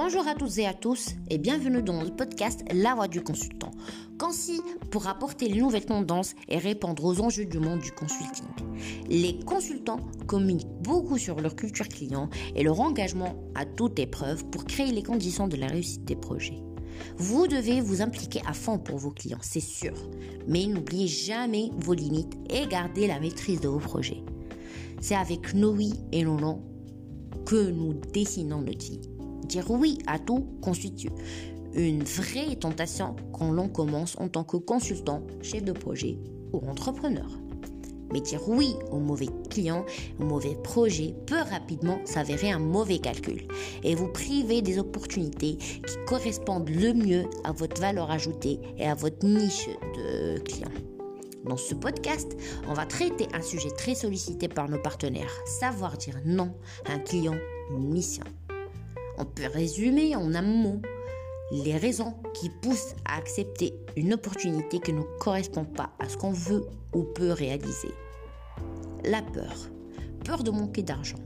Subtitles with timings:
[0.00, 3.72] Bonjour à toutes et à tous et bienvenue dans notre podcast La Voix du consultant.
[4.16, 4.60] Concis
[4.92, 8.46] pour apporter les nouvelles tendances et répondre aux enjeux du monde du consulting.
[9.08, 9.98] Les consultants
[10.28, 15.02] communiquent beaucoup sur leur culture client et leur engagement à toute épreuve pour créer les
[15.02, 16.62] conditions de la réussite des projets.
[17.16, 19.94] Vous devez vous impliquer à fond pour vos clients, c'est sûr,
[20.46, 24.22] mais n'oubliez jamais vos limites et gardez la maîtrise de vos projets.
[25.00, 26.62] C'est avec nos oui et nos non
[27.44, 29.17] que nous dessinons notre vie.
[29.46, 31.10] Dire oui à tout constitue
[31.74, 36.18] une vraie tentation quand l'on commence en tant que consultant, chef de projet
[36.52, 37.28] ou entrepreneur.
[38.12, 39.84] Mais dire oui au mauvais client,
[40.18, 43.46] au mauvais projet peut rapidement s'avérer un mauvais calcul
[43.82, 48.94] et vous priver des opportunités qui correspondent le mieux à votre valeur ajoutée et à
[48.94, 50.72] votre niche de clients.
[51.44, 52.36] Dans ce podcast,
[52.66, 56.54] on va traiter un sujet très sollicité par nos partenaires, savoir dire non
[56.86, 57.36] à un client,
[57.70, 58.24] une mission.
[59.18, 60.80] On peut résumer en un mot
[61.50, 66.30] les raisons qui poussent à accepter une opportunité qui ne correspond pas à ce qu'on
[66.30, 67.90] veut ou peut réaliser.
[69.04, 69.70] La peur.
[70.24, 71.18] Peur de manquer d'argent.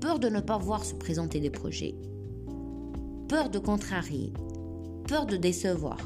[0.00, 1.94] Peur de ne pas voir se présenter des projets.
[3.28, 4.32] Peur de contrarier.
[5.06, 5.98] Peur de décevoir.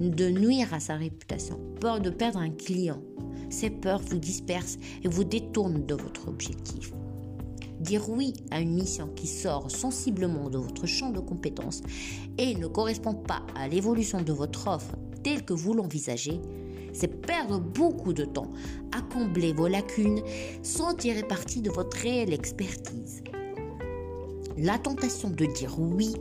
[0.00, 1.60] De nuire à sa réputation.
[1.80, 3.02] Peur de perdre un client.
[3.50, 6.92] Ces peurs vous dispersent et vous détournent de votre objectif.
[7.86, 11.82] Dire oui à une mission qui sort sensiblement de votre champ de compétences
[12.36, 16.40] et ne correspond pas à l'évolution de votre offre telle que vous l'envisagez,
[16.92, 18.50] c'est perdre beaucoup de temps
[18.90, 20.20] à combler vos lacunes
[20.64, 23.22] sans tirer parti de votre réelle expertise.
[24.58, 26.12] La tentation de dire oui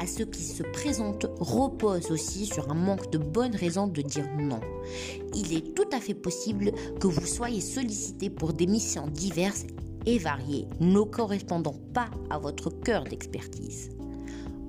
[0.00, 4.28] à ce qui se présente repose aussi sur un manque de bonnes raisons de dire
[4.38, 4.60] non.
[5.34, 9.64] Il est tout à fait possible que vous soyez sollicité pour des missions diverses
[10.08, 13.90] et variées, ne correspondant pas à votre cœur d'expertise.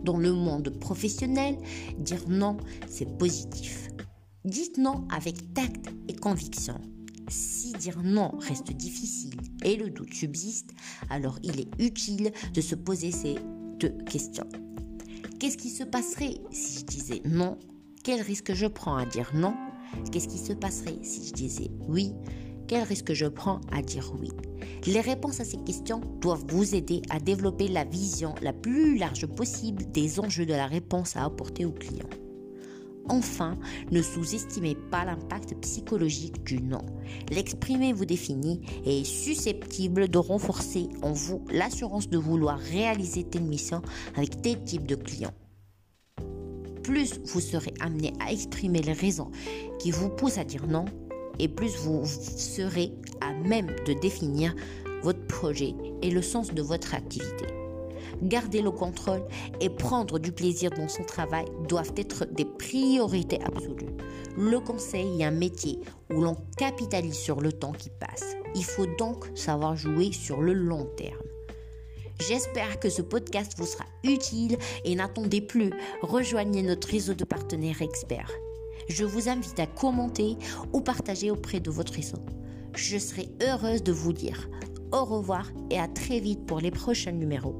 [0.04, 1.58] Dans le monde professionnel,
[1.98, 2.58] dire non,
[2.90, 3.88] c'est positif.
[4.44, 6.76] Dites non avec tact et conviction.
[7.30, 10.72] Si dire non reste difficile et le doute subsiste,
[11.10, 13.36] alors il est utile de se poser ces
[13.80, 14.48] deux questions.
[15.40, 17.58] Qu'est-ce qui se passerait si je disais non?
[18.04, 19.54] Quel risque je prends à dire non?
[20.12, 22.12] Qu'est-ce qui se passerait si je disais oui?
[22.70, 24.30] Quel risque je prends à dire oui
[24.86, 29.26] Les réponses à ces questions doivent vous aider à développer la vision la plus large
[29.26, 32.06] possible des enjeux de la réponse à apporter au client.
[33.08, 33.58] Enfin,
[33.90, 36.86] ne sous-estimez pas l'impact psychologique du non.
[37.32, 43.46] L'exprimer vous définit et est susceptible de renforcer en vous l'assurance de vouloir réaliser telle
[43.46, 43.82] mission
[44.16, 45.34] avec tel type de client.
[46.84, 49.32] Plus vous serez amené à exprimer les raisons
[49.80, 50.86] qui vous poussent à dire non,
[51.40, 52.92] et plus vous serez
[53.22, 54.56] à même de définir
[55.04, 57.46] votre projet et le sens de votre activité
[58.22, 59.24] garder le contrôle
[59.62, 63.96] et prendre du plaisir dans son travail doivent être des priorités absolues.
[64.38, 65.80] Le conseil est un métier
[66.14, 68.36] où l'on capitalise sur le temps qui passe.
[68.56, 71.18] Il faut donc savoir jouer sur le long terme.
[72.28, 75.72] J'espère que ce podcast vous sera utile et n'attendez plus,
[76.02, 78.32] rejoignez notre réseau de partenaires experts.
[78.90, 80.36] Je vous invite à commenter
[80.74, 82.18] ou partager auprès de votre réseau.
[82.76, 84.50] Je serai heureuse de vous dire
[84.92, 87.60] au revoir et à très vite pour les prochains numéros.